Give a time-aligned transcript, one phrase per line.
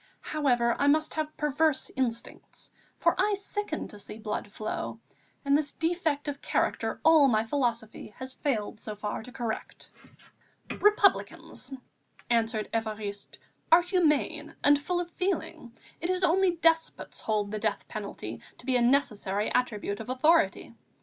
[0.21, 4.99] However, I must have perverse instincts, for I sicken to see blood flow,
[5.45, 9.91] and this defect of character all my philosophy has failed so far to correct."
[10.79, 11.71] "Republicans,"
[12.31, 13.37] answered Évariste,
[13.71, 15.71] "are humane and full of feeling.
[15.99, 20.73] It is only despots hold the death penalty to be a necessary attribute of authority.